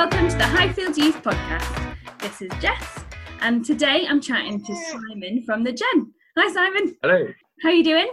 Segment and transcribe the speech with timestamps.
[0.00, 1.94] welcome to the Highfield Youth Podcast.
[2.20, 3.04] This is Jess,
[3.42, 6.14] and today I'm chatting to Simon from the Gen.
[6.38, 6.96] Hi, Simon.
[7.02, 7.28] Hello.
[7.62, 8.10] How are you doing?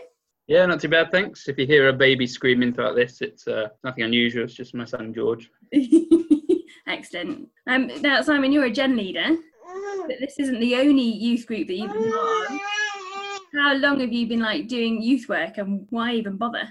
[0.48, 1.48] Yeah, not too bad, thanks.
[1.48, 4.44] If you hear a baby screaming throughout this, it's uh, nothing unusual.
[4.44, 5.50] It's just my son George.
[6.88, 7.48] Excellent.
[7.68, 9.38] Um, now, Simon, you're a Gen leader,
[10.08, 12.60] but this isn't the only youth group that you've been part of.
[13.56, 16.68] How long have you been like doing youth work, and why even bother?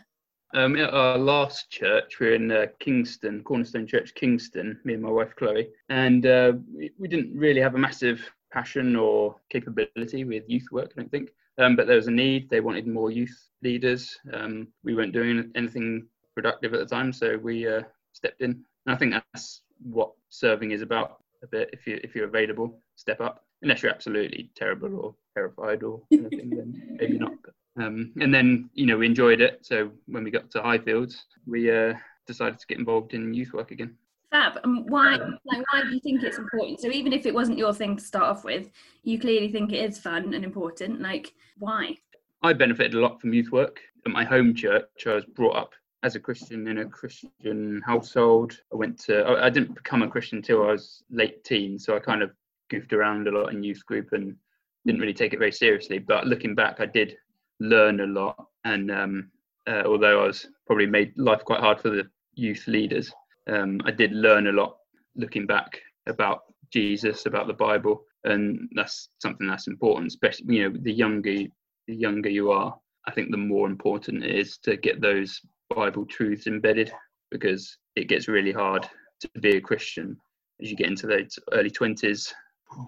[0.56, 5.02] Um, at our last church, we are in uh, Kingston, Cornerstone Church, Kingston, me and
[5.02, 10.24] my wife Chloe, and uh, we, we didn't really have a massive passion or capability
[10.24, 11.28] with youth work, I don't think.
[11.58, 12.48] Um, but there was a need.
[12.48, 14.18] They wanted more youth leaders.
[14.32, 17.82] Um, we weren't doing anything productive at the time, so we uh,
[18.14, 18.52] stepped in.
[18.86, 21.68] And I think that's what serving is about a bit.
[21.74, 23.44] If you if you're available, step up.
[23.60, 27.32] Unless you're absolutely terrible or terrified or anything, then maybe not.
[27.44, 29.64] But, um, and then you know we enjoyed it.
[29.64, 31.94] So when we got to Highfields, we uh,
[32.26, 33.94] decided to get involved in youth work again.
[34.30, 34.58] Fab.
[34.64, 35.16] And why?
[35.44, 36.80] Like, why do you think it's important?
[36.80, 38.70] So even if it wasn't your thing to start off with,
[39.02, 41.00] you clearly think it is fun and important.
[41.00, 41.96] Like, why?
[42.42, 43.80] I benefited a lot from youth work.
[44.04, 45.72] At my home church, I was brought up
[46.02, 48.58] as a Christian in a Christian household.
[48.72, 52.00] I went to, I didn't become a Christian until I was late teen, so I
[52.00, 52.30] kind of
[52.68, 54.36] goofed around a lot in youth group and
[54.84, 55.98] didn't really take it very seriously.
[55.98, 57.16] But looking back, I did
[57.60, 58.46] learn a lot.
[58.64, 59.30] And um,
[59.66, 63.12] uh, although I was probably made life quite hard for the youth leaders,
[63.48, 64.76] um, I did learn a lot
[65.14, 66.42] looking back about
[66.72, 70.08] Jesus, about the Bible, and that's something that's important.
[70.08, 71.44] Especially, you know, the younger
[71.86, 72.76] the younger you are,
[73.06, 75.40] I think the more important it is to get those
[75.74, 76.92] Bible truths embedded
[77.30, 78.88] because it gets really hard
[79.20, 80.16] to be a Christian
[80.60, 82.32] as you get into those early 20s,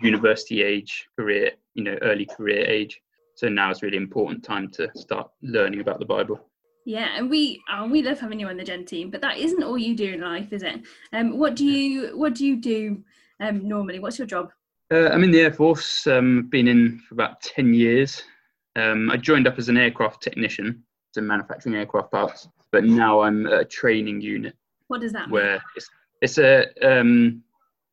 [0.02, 3.00] university age, career, you know, early career age.
[3.38, 6.40] So now it's really important time to start learning about the Bible.
[6.84, 9.62] Yeah, and we oh, we love having you on the Gen team, but that isn't
[9.62, 10.80] all you do in life, is it?
[11.12, 13.04] Um, what do you what do you do
[13.38, 14.00] um, normally?
[14.00, 14.50] What's your job?
[14.92, 16.04] Uh, I'm in the Air Force.
[16.08, 18.24] Um, been in for about ten years.
[18.74, 20.82] Um, I joined up as an aircraft technician,
[21.12, 24.56] so manufacturing aircraft parts, but now I'm a training unit.
[24.88, 25.34] What does that mean?
[25.34, 25.88] Where it's,
[26.22, 27.44] it's a, um,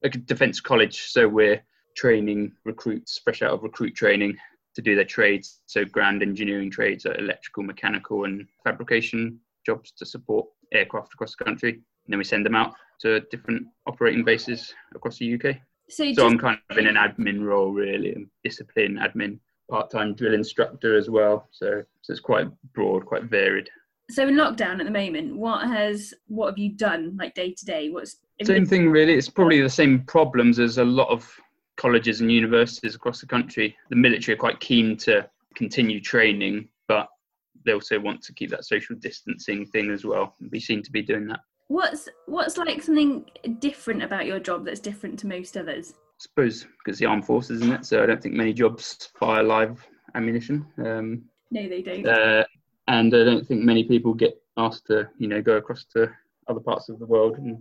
[0.04, 1.62] a defence college, so we're
[1.96, 4.36] training recruits fresh out of recruit training
[4.76, 10.48] to do their trades, so ground engineering trades, electrical, mechanical, and fabrication jobs to support
[10.74, 11.72] aircraft across the country.
[11.72, 15.58] And then we send them out to different operating bases across the UK.
[15.90, 16.20] So, so just...
[16.20, 21.48] I'm kind of in an admin role, really, discipline admin part-time drill instructor as well.
[21.52, 23.70] So, so it's quite broad, quite varied.
[24.12, 27.66] So in lockdown at the moment, what has what have you done like day to
[27.66, 27.90] day?
[27.90, 29.14] What's same thing really.
[29.14, 31.28] It's probably the same problems as a lot of
[31.78, 33.76] colleges and universities across the country.
[33.90, 37.08] The military are quite keen to continue training, but
[37.66, 40.36] they also want to keep that social distancing thing as well.
[40.52, 41.40] We seem to be doing that.
[41.68, 43.26] What's what's like something
[43.60, 45.94] different about your job that's different to most others?
[45.96, 47.86] I suppose because the armed forces, isn't it?
[47.86, 50.66] So I don't think many jobs fire live ammunition.
[50.78, 52.08] Um, no, they don't.
[52.08, 52.44] Uh,
[52.88, 56.12] and I don't think many people get asked to, you know, go across to
[56.48, 57.58] other parts of the world and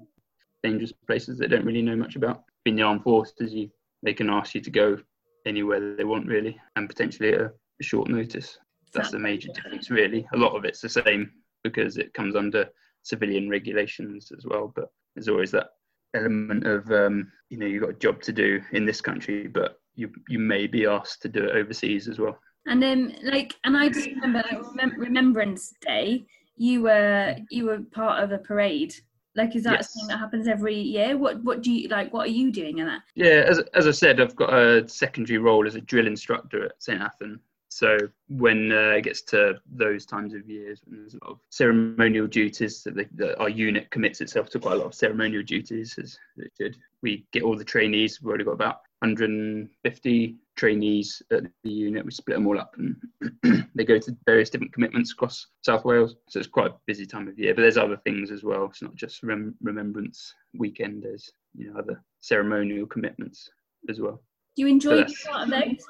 [0.62, 2.44] dangerous places they don't really know much about.
[2.66, 3.70] In the armed forces, you
[4.04, 4.98] they can ask you to go
[5.46, 8.58] anywhere they want, really, and potentially at a short notice.
[8.92, 10.26] That's the major difference, really.
[10.34, 11.30] A lot of it's the same
[11.64, 12.68] because it comes under
[13.02, 15.70] civilian regulations as well, but there's always that
[16.14, 19.78] element of um, you know you've got a job to do in this country, but
[19.94, 22.38] you you may be asked to do it overseas as well.
[22.66, 26.24] And then like, and I just remember like, Remembrance Day,
[26.56, 28.94] you were you were part of a parade.
[29.36, 29.92] Like, is that yes.
[29.92, 31.16] something that happens every year?
[31.16, 32.12] What what do you like?
[32.12, 33.02] What are you doing in that?
[33.14, 36.82] Yeah, as as I said, I've got a secondary role as a drill instructor at
[36.82, 37.40] St Athan,
[37.74, 41.40] so when uh, it gets to those times of years, when there's a lot of
[41.50, 45.98] ceremonial duties, that, the, our unit commits itself to quite a lot of ceremonial duties,
[46.00, 46.76] as it should.
[47.02, 48.22] We get all the trainees.
[48.22, 52.04] We've already got about 150 trainees at the unit.
[52.04, 56.16] We split them all up, and they go to various different commitments across South Wales.
[56.28, 57.54] So it's quite a busy time of year.
[57.54, 58.66] But there's other things as well.
[58.66, 61.02] It's not just rem- Remembrance Weekend.
[61.02, 63.48] There's you know other ceremonial commitments
[63.88, 64.22] as well.
[64.56, 65.86] Do you enjoy being part of those?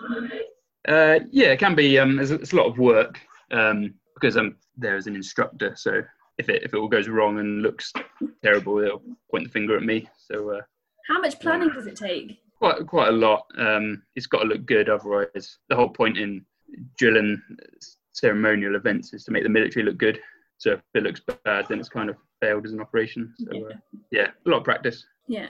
[0.88, 1.98] Uh, yeah, it can be.
[1.98, 3.20] Um, it's, it's a lot of work
[3.50, 5.74] um, because I'm there as an instructor.
[5.76, 6.02] So
[6.38, 7.92] if it if it all goes wrong and looks
[8.42, 10.08] terrible, they'll point the finger at me.
[10.18, 10.60] So uh,
[11.08, 12.38] how much planning does it take?
[12.64, 13.46] Quite quite a lot.
[13.58, 14.88] Um, it's got to look good.
[14.88, 16.44] Otherwise, the whole point in
[16.98, 17.40] drilling
[18.12, 20.20] ceremonial events is to make the military look good.
[20.58, 23.34] So if it looks bad, then it's kind of failed as an operation.
[23.38, 25.04] So yeah, uh, yeah a lot of practice.
[25.28, 25.48] Yeah,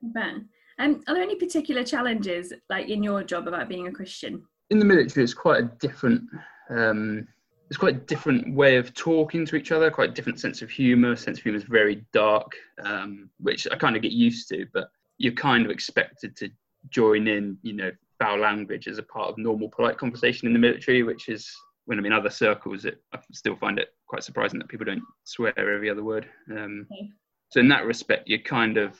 [0.00, 0.48] Ben.
[0.78, 4.42] Um, are there any particular challenges, like in your job, about being a Christian?
[4.70, 6.22] in the military, it's quite a different
[6.70, 7.26] um,
[7.68, 10.70] it's quite a different way of talking to each other, quite a different sense of
[10.70, 11.16] humour.
[11.16, 12.52] Sense of humour is very dark,
[12.84, 16.50] um, which I kind of get used to, but you're kind of expected to
[16.90, 20.58] join in, you know, foul language as a part of normal polite conversation in the
[20.58, 21.50] military, which is
[21.86, 25.02] when I'm in other circles, it, I still find it quite surprising that people don't
[25.24, 26.28] swear every other word.
[26.50, 27.10] Um, okay.
[27.50, 28.98] So in that respect, you're kind of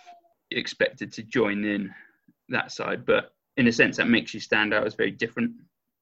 [0.53, 1.91] expected to join in
[2.49, 5.53] that side, but in a sense, that makes you stand out as very different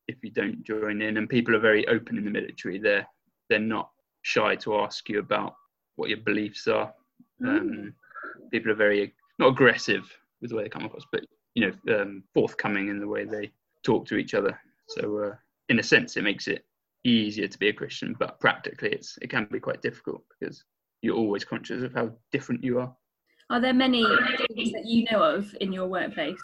[0.08, 1.16] if you don't join in.
[1.16, 2.78] And people are very open in the military.
[2.78, 3.06] They're
[3.49, 3.90] they're not
[4.22, 5.55] shy to ask you about
[5.96, 6.93] what your beliefs are.
[7.43, 7.58] Mm.
[7.58, 7.94] Um,
[8.50, 10.11] people are very not aggressive
[10.41, 13.51] with the way they come across, but you know, um, forthcoming in the way they
[13.83, 14.59] talk to each other.
[14.89, 15.35] So, uh,
[15.69, 16.65] in a sense, it makes it
[17.05, 20.65] easier to be a Christian, but practically, it's it can be quite difficult because
[21.03, 22.95] you're always conscious of how different you are.
[23.51, 24.05] Are there many
[24.55, 26.41] things that you know of in your workplace,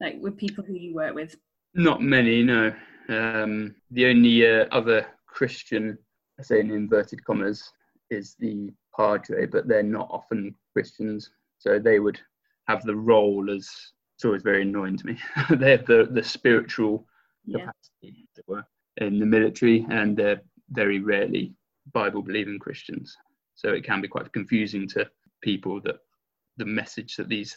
[0.00, 1.36] like with people who you work with?
[1.74, 2.72] Not many, no.
[3.08, 5.98] Um, the only uh, other Christian,
[6.38, 7.70] I say in inverted commas,
[8.10, 12.18] is the padre, but they're not often Christians, so they would
[12.66, 13.70] have the role as
[14.16, 15.18] it's always very annoying to me.
[15.56, 17.06] they have the, the spiritual
[17.46, 17.60] yeah.
[17.60, 18.64] capacity, as it were,
[18.98, 21.54] in the military, and they're very rarely
[21.92, 23.16] Bible believing Christians.
[23.54, 25.08] So it can be quite confusing to
[25.42, 25.96] people that
[26.58, 27.56] the message that these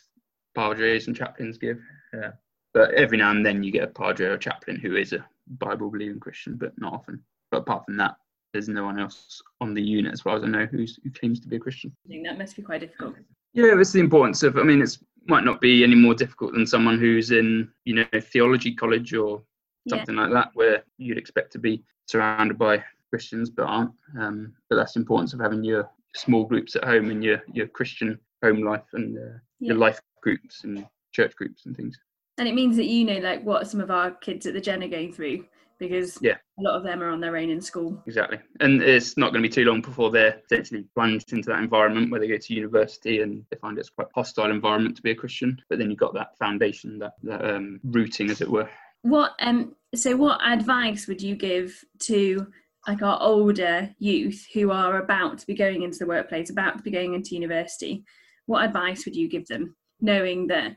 [0.55, 1.79] padres and chaplains give.
[2.13, 2.31] Yeah.
[2.73, 5.91] But every now and then you get a padre or chaplain who is a Bible
[5.91, 7.21] believing Christian, but not often.
[7.51, 8.15] But apart from that,
[8.53, 11.39] there's no one else on the unit, as far as I know, who's who claims
[11.41, 11.95] to be a Christian.
[12.05, 13.15] I think that must be quite difficult.
[13.53, 14.57] Yeah, it's the importance of.
[14.57, 18.19] I mean, it's might not be any more difficult than someone who's in, you know,
[18.19, 19.41] theology college or
[19.87, 20.21] something yeah.
[20.23, 23.91] like that, where you'd expect to be surrounded by Christians but aren't.
[24.19, 27.67] Um, but that's the importance of having your small groups at home and your your
[27.67, 29.69] Christian home life and uh, yeah.
[29.69, 31.97] your life groups and church groups and things.
[32.37, 34.83] And it means that you know like what some of our kids at the Gen
[34.83, 35.45] are going through
[35.87, 36.37] because yeah.
[36.59, 38.01] a lot of them are on their own in school.
[38.07, 38.39] Exactly.
[38.59, 42.11] And it's not going to be too long before they're essentially plunged into that environment
[42.11, 45.11] where they go to university and they find it's quite a hostile environment to be
[45.11, 45.61] a Christian.
[45.69, 48.69] But then you've got that foundation, that, that um, rooting, as it were.
[49.03, 52.47] What um so what advice would you give to
[52.87, 56.83] like our older youth who are about to be going into the workplace, about to
[56.83, 58.03] be going into university?
[58.45, 60.75] What advice would you give them, knowing that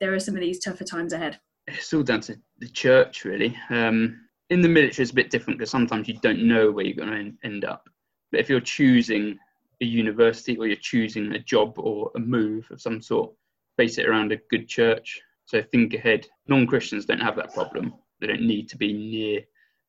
[0.00, 1.38] there are some of these tougher times ahead?
[1.66, 3.56] It's all down to the church, really.
[3.70, 4.20] Um,
[4.50, 7.36] in the military it's a bit different because sometimes you don't know where you're going
[7.40, 7.88] to end up.
[8.30, 9.38] But if you're choosing
[9.80, 13.32] a university or you're choosing a job or a move of some sort,
[13.76, 15.20] base it around a good church.
[15.44, 16.26] So think ahead.
[16.48, 17.94] Non Christians don't have that problem.
[18.20, 19.42] They don't need to be near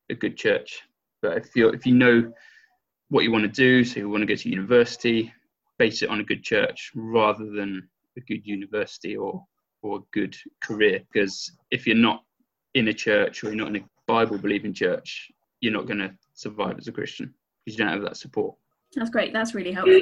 [0.09, 0.81] a good church.
[1.21, 2.31] But if you if you know
[3.09, 5.33] what you want to do, so you want to go to university,
[5.79, 7.87] base it on a good church rather than
[8.17, 9.43] a good university or
[9.81, 11.01] or a good career.
[11.11, 12.23] Because if you're not
[12.73, 15.29] in a church or you're not in a Bible believing church,
[15.61, 17.33] you're not going to survive as a Christian
[17.65, 18.55] because you don't have that support.
[18.95, 19.33] That's great.
[19.33, 20.01] That's really helpful.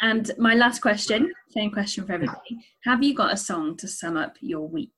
[0.00, 2.64] And my last question, same question for everybody.
[2.84, 4.92] Have you got a song to sum up your week?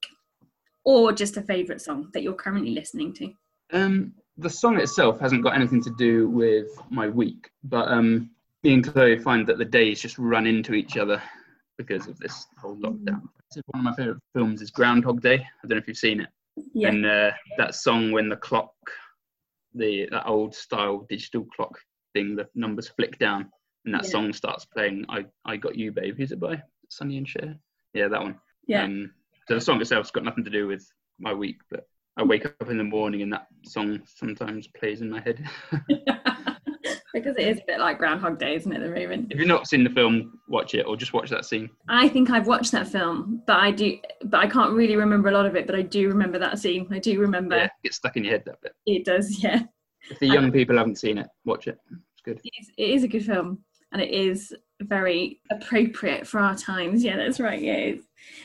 [0.84, 3.32] Or just a favourite song that you're currently listening to?
[3.72, 8.30] Um, the song itself hasn't got anything to do with my week, but um,
[8.62, 11.22] me and Chloe find that the days just run into each other
[11.78, 13.22] because of this whole lockdown.
[13.66, 15.34] One of my favourite films is Groundhog Day.
[15.34, 16.28] I don't know if you've seen it.
[16.74, 16.88] Yeah.
[16.88, 18.72] And uh, that song when the clock,
[19.74, 21.78] the that old style digital clock
[22.12, 23.50] thing, the numbers flick down,
[23.84, 24.10] and that yeah.
[24.10, 25.06] song starts playing.
[25.08, 26.16] I I got you, babe.
[26.16, 26.62] Who's it by?
[26.88, 27.56] Sonny and Cher.
[27.94, 28.38] Yeah, that one.
[28.66, 28.84] Yeah.
[28.84, 29.12] Um,
[29.48, 30.86] so the song itself's got nothing to do with
[31.18, 35.10] my week, but I wake up in the morning and that song sometimes plays in
[35.10, 35.48] my head.
[37.12, 38.76] because it is a bit like Groundhog Day, isn't it?
[38.76, 39.28] At the moment.
[39.30, 41.68] If you've not seen the film, watch it or just watch that scene.
[41.88, 45.32] I think I've watched that film, but I do, but I can't really remember a
[45.32, 45.66] lot of it.
[45.66, 46.86] But I do remember that scene.
[46.90, 47.56] I do remember.
[47.56, 48.72] Yeah, it gets stuck in your head that bit.
[48.86, 49.62] It does, yeah.
[50.10, 51.78] If the young um, people haven't seen it, watch it.
[51.90, 52.40] It's good.
[52.42, 53.58] It is, it is a good film,
[53.92, 57.04] and it is very appropriate for our times.
[57.04, 57.60] Yeah, that's right.
[57.60, 57.92] Yeah.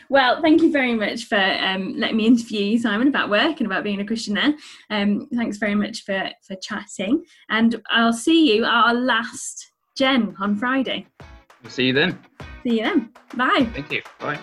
[0.09, 3.65] Well, thank you very much for um, letting me interview you, Simon, about work and
[3.65, 4.53] about being a Christian there.
[4.89, 7.23] Um, thanks very much for, for chatting.
[7.49, 11.07] And I'll see you at our last Gen on Friday.
[11.63, 12.19] We'll see you then.
[12.63, 13.09] See you then.
[13.35, 13.67] Bye.
[13.73, 14.03] Thank you.
[14.19, 14.39] Bye.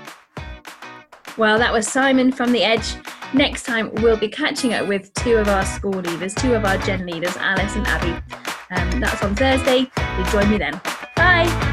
[1.38, 2.96] Well, that was Simon from The Edge.
[3.32, 6.76] Next time, we'll be catching up with two of our school leaders, two of our
[6.78, 8.22] Gen leaders, Alice and Abby.
[8.70, 9.86] Um, that's on Thursday.
[9.94, 10.80] Please join me then.
[11.16, 11.71] Bye.